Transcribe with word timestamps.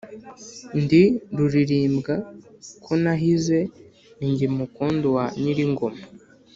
Ndi 0.81 1.03
Rulirimbwa 1.37 2.13
ko 2.83 2.91
nahize, 3.03 3.57
ni 4.17 4.29
jye 4.37 4.47
mukondo 4.57 5.07
wa 5.15 5.25
Nyilingoma 5.41 6.01